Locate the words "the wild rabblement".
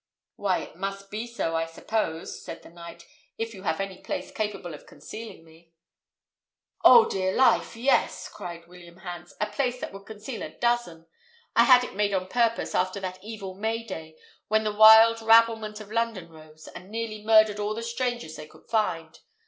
14.63-15.79